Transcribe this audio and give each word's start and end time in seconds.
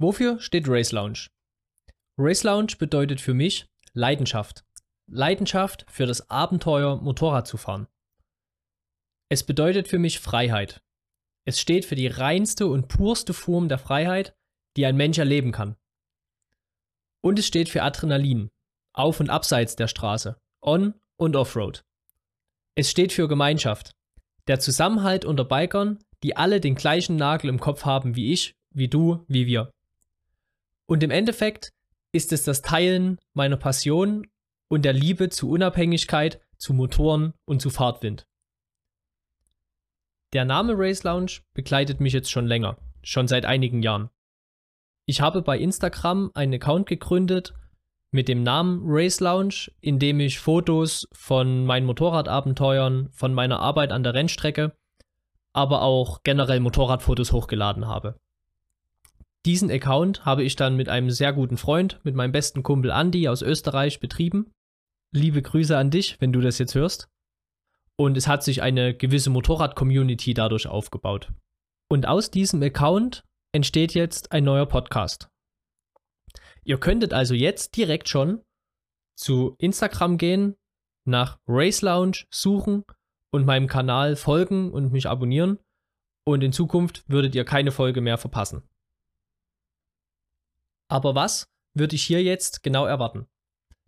Wofür 0.00 0.40
steht 0.40 0.66
Race 0.66 0.92
Lounge? 0.92 1.26
Race 2.16 2.42
Lounge 2.42 2.76
bedeutet 2.78 3.20
für 3.20 3.34
mich 3.34 3.66
Leidenschaft. 3.92 4.64
Leidenschaft 5.06 5.84
für 5.90 6.06
das 6.06 6.30
Abenteuer 6.30 6.96
Motorrad 7.02 7.46
zu 7.46 7.58
fahren. 7.58 7.86
Es 9.28 9.44
bedeutet 9.44 9.88
für 9.88 9.98
mich 9.98 10.18
Freiheit. 10.18 10.80
Es 11.44 11.60
steht 11.60 11.84
für 11.84 11.96
die 11.96 12.06
reinste 12.06 12.66
und 12.66 12.88
purste 12.88 13.34
Form 13.34 13.68
der 13.68 13.76
Freiheit, 13.76 14.34
die 14.78 14.86
ein 14.86 14.96
Mensch 14.96 15.18
erleben 15.18 15.52
kann. 15.52 15.76
Und 17.22 17.38
es 17.38 17.46
steht 17.46 17.68
für 17.68 17.82
Adrenalin, 17.82 18.48
auf 18.94 19.20
und 19.20 19.28
abseits 19.28 19.76
der 19.76 19.86
Straße, 19.86 20.40
on 20.62 20.94
und 21.18 21.36
offroad. 21.36 21.84
Es 22.74 22.90
steht 22.90 23.12
für 23.12 23.28
Gemeinschaft, 23.28 23.90
der 24.46 24.60
Zusammenhalt 24.60 25.26
unter 25.26 25.44
Bikern, 25.44 25.98
die 26.22 26.38
alle 26.38 26.58
den 26.58 26.74
gleichen 26.74 27.16
Nagel 27.16 27.50
im 27.50 27.60
Kopf 27.60 27.84
haben 27.84 28.16
wie 28.16 28.32
ich, 28.32 28.54
wie 28.70 28.88
du, 28.88 29.26
wie 29.28 29.46
wir. 29.46 29.70
Und 30.90 31.04
im 31.04 31.12
Endeffekt 31.12 31.72
ist 32.10 32.32
es 32.32 32.42
das 32.42 32.62
Teilen 32.62 33.20
meiner 33.32 33.56
Passion 33.56 34.26
und 34.68 34.84
der 34.84 34.92
Liebe 34.92 35.28
zu 35.28 35.48
Unabhängigkeit, 35.48 36.40
zu 36.56 36.74
Motoren 36.74 37.32
und 37.44 37.62
zu 37.62 37.70
Fahrtwind. 37.70 38.26
Der 40.32 40.44
Name 40.44 40.72
Race 40.76 41.04
Lounge 41.04 41.42
begleitet 41.54 42.00
mich 42.00 42.12
jetzt 42.12 42.28
schon 42.32 42.48
länger, 42.48 42.76
schon 43.04 43.28
seit 43.28 43.44
einigen 43.44 43.84
Jahren. 43.84 44.10
Ich 45.06 45.20
habe 45.20 45.42
bei 45.42 45.60
Instagram 45.60 46.32
einen 46.34 46.54
Account 46.54 46.88
gegründet 46.88 47.54
mit 48.10 48.26
dem 48.26 48.42
Namen 48.42 48.80
Race 48.84 49.20
Lounge, 49.20 49.70
in 49.80 50.00
dem 50.00 50.18
ich 50.18 50.40
Fotos 50.40 51.06
von 51.12 51.66
meinen 51.66 51.86
Motorradabenteuern, 51.86 53.10
von 53.12 53.32
meiner 53.32 53.60
Arbeit 53.60 53.92
an 53.92 54.02
der 54.02 54.14
Rennstrecke, 54.14 54.76
aber 55.52 55.82
auch 55.82 56.24
generell 56.24 56.58
Motorradfotos 56.58 57.30
hochgeladen 57.30 57.86
habe. 57.86 58.18
Diesen 59.46 59.70
Account 59.70 60.26
habe 60.26 60.42
ich 60.42 60.56
dann 60.56 60.76
mit 60.76 60.88
einem 60.88 61.10
sehr 61.10 61.32
guten 61.32 61.56
Freund, 61.56 62.00
mit 62.04 62.14
meinem 62.14 62.32
besten 62.32 62.62
Kumpel 62.62 62.90
Andy 62.90 63.26
aus 63.26 63.40
Österreich 63.40 63.98
betrieben. 63.98 64.52
Liebe 65.12 65.40
Grüße 65.40 65.76
an 65.76 65.90
dich, 65.90 66.20
wenn 66.20 66.32
du 66.32 66.40
das 66.40 66.58
jetzt 66.58 66.74
hörst. 66.74 67.08
Und 67.96 68.16
es 68.16 68.28
hat 68.28 68.44
sich 68.44 68.62
eine 68.62 68.94
gewisse 68.94 69.30
Motorrad-Community 69.30 70.34
dadurch 70.34 70.66
aufgebaut. 70.66 71.32
Und 71.90 72.06
aus 72.06 72.30
diesem 72.30 72.62
Account 72.62 73.24
entsteht 73.52 73.94
jetzt 73.94 74.32
ein 74.32 74.44
neuer 74.44 74.66
Podcast. 74.66 75.28
Ihr 76.62 76.78
könntet 76.78 77.12
also 77.12 77.34
jetzt 77.34 77.76
direkt 77.76 78.08
schon 78.08 78.42
zu 79.16 79.56
Instagram 79.58 80.18
gehen, 80.18 80.56
nach 81.06 81.38
Race 81.48 81.82
Lounge 81.82 82.26
suchen 82.30 82.84
und 83.32 83.46
meinem 83.46 83.66
Kanal 83.66 84.16
folgen 84.16 84.70
und 84.70 84.92
mich 84.92 85.08
abonnieren. 85.08 85.58
Und 86.26 86.42
in 86.42 86.52
Zukunft 86.52 87.04
würdet 87.08 87.34
ihr 87.34 87.44
keine 87.44 87.72
Folge 87.72 88.02
mehr 88.02 88.18
verpassen. 88.18 88.62
Aber 90.90 91.14
was 91.14 91.48
würde 91.72 91.94
ich 91.94 92.02
hier 92.02 92.22
jetzt 92.22 92.64
genau 92.64 92.84
erwarten? 92.84 93.26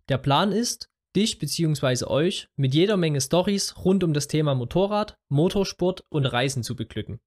Der 0.07 0.17
Plan 0.17 0.53
ist, 0.53 0.89
dich 1.15 1.37
bzw. 1.37 2.05
euch 2.05 2.47
mit 2.55 2.73
jeder 2.73 2.95
Menge 2.95 3.19
Stories 3.19 3.75
rund 3.83 4.05
um 4.05 4.13
das 4.13 4.29
Thema 4.29 4.55
Motorrad, 4.55 5.17
Motorsport 5.27 6.05
und 6.09 6.25
Reisen 6.25 6.63
zu 6.63 6.77
beglücken. 6.77 7.19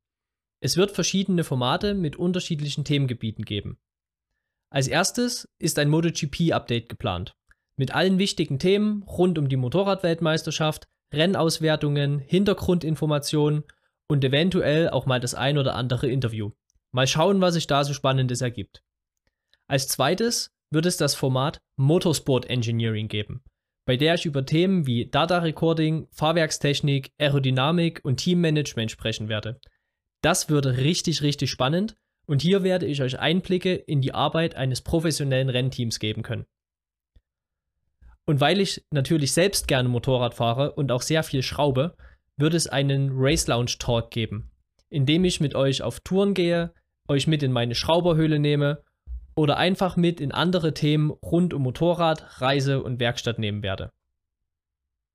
Es 0.60 0.78
wird 0.78 0.92
verschiedene 0.92 1.44
Formate 1.44 1.92
mit 1.92 2.16
unterschiedlichen 2.16 2.84
Themengebieten 2.84 3.44
geben. 3.44 3.78
Als 4.70 4.88
erstes 4.88 5.46
ist 5.58 5.78
ein 5.78 5.90
MotoGP-Update 5.90 6.88
geplant. 6.88 7.36
Mit 7.76 7.94
allen 7.94 8.18
wichtigen 8.18 8.58
Themen 8.58 9.02
rund 9.02 9.38
um 9.38 9.50
die 9.50 9.56
Motorradweltmeisterschaft, 9.56 10.88
Rennauswertungen, 11.12 12.18
Hintergrundinformationen 12.18 13.64
und 14.08 14.24
eventuell 14.24 14.88
auch 14.88 15.04
mal 15.04 15.20
das 15.20 15.34
ein 15.34 15.58
oder 15.58 15.74
andere 15.74 16.08
Interview. 16.08 16.52
Mal 16.92 17.06
schauen, 17.06 17.42
was 17.42 17.54
sich 17.54 17.66
da 17.66 17.84
so 17.84 17.92
Spannendes 17.92 18.40
ergibt. 18.40 18.82
Als 19.68 19.88
zweites 19.88 20.52
wird 20.70 20.86
es 20.86 20.96
das 20.96 21.14
Format 21.14 21.58
Motorsport 21.76 22.48
Engineering 22.48 23.08
geben, 23.08 23.42
bei 23.84 23.96
der 23.96 24.14
ich 24.14 24.24
über 24.24 24.46
Themen 24.46 24.86
wie 24.86 25.06
Data 25.06 25.38
Recording, 25.38 26.06
Fahrwerkstechnik, 26.12 27.10
Aerodynamik 27.18 28.00
und 28.04 28.18
Teammanagement 28.18 28.90
sprechen 28.90 29.28
werde. 29.28 29.60
Das 30.22 30.48
wird 30.48 30.66
richtig, 30.66 31.22
richtig 31.22 31.50
spannend 31.50 31.96
und 32.26 32.42
hier 32.42 32.62
werde 32.62 32.86
ich 32.86 33.02
euch 33.02 33.18
Einblicke 33.18 33.74
in 33.74 34.00
die 34.00 34.14
Arbeit 34.14 34.54
eines 34.54 34.82
professionellen 34.82 35.48
Rennteams 35.48 35.98
geben 35.98 36.22
können. 36.22 36.46
Und 38.24 38.40
weil 38.40 38.60
ich 38.60 38.84
natürlich 38.90 39.32
selbst 39.32 39.68
gerne 39.68 39.88
Motorrad 39.88 40.34
fahre 40.34 40.72
und 40.72 40.90
auch 40.90 41.02
sehr 41.02 41.22
viel 41.22 41.42
schraube, 41.42 41.96
wird 42.36 42.54
es 42.54 42.66
einen 42.66 43.10
Race 43.12 43.46
Lounge 43.46 43.76
Talk 43.78 44.10
geben, 44.10 44.50
in 44.90 45.06
dem 45.06 45.24
ich 45.24 45.40
mit 45.40 45.54
euch 45.54 45.82
auf 45.82 46.00
Touren 46.00 46.34
gehe, 46.34 46.72
euch 47.08 47.26
mit 47.26 47.42
in 47.42 47.52
meine 47.52 47.74
Schrauberhöhle 47.74 48.38
nehme 48.38 48.82
oder 49.36 49.58
einfach 49.58 49.96
mit 49.96 50.20
in 50.20 50.32
andere 50.32 50.74
Themen 50.74 51.10
rund 51.10 51.54
um 51.54 51.62
Motorrad, 51.62 52.40
Reise 52.40 52.82
und 52.82 52.98
Werkstatt 52.98 53.38
nehmen 53.38 53.62
werde. 53.62 53.92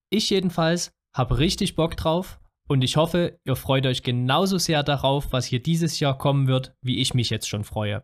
Ich 0.09 0.29
jedenfalls 0.29 0.93
habe 1.15 1.39
richtig 1.39 1.75
Bock 1.75 1.97
drauf 1.97 2.39
und 2.67 2.83
ich 2.83 2.95
hoffe, 2.95 3.39
ihr 3.43 3.55
freut 3.55 3.85
euch 3.85 4.03
genauso 4.03 4.57
sehr 4.57 4.83
darauf, 4.83 5.33
was 5.33 5.45
hier 5.45 5.61
dieses 5.61 5.99
Jahr 5.99 6.17
kommen 6.17 6.47
wird, 6.47 6.73
wie 6.81 6.99
ich 6.99 7.13
mich 7.13 7.29
jetzt 7.29 7.49
schon 7.49 7.63
freue. 7.63 8.03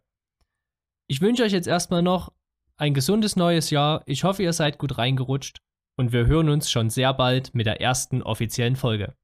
Ich 1.08 1.22
wünsche 1.22 1.44
euch 1.44 1.54
jetzt 1.54 1.68
erstmal 1.68 2.02
noch 2.02 2.34
ein 2.78 2.94
gesundes 2.94 3.36
neues 3.36 3.70
Jahr. 3.70 4.04
Ich 4.06 4.24
hoffe, 4.24 4.44
ihr 4.44 4.54
seid 4.54 4.78
gut 4.78 4.98
reingerutscht 4.98 5.60
und 5.98 6.12
wir 6.12 6.26
hören 6.26 6.50
uns 6.50 6.70
schon 6.70 6.90
sehr 6.90 7.14
bald 7.14 7.54
mit 7.54 7.66
der 7.66 7.80
ersten 7.80 8.22
offiziellen 8.22 8.76
Folge. 8.76 9.16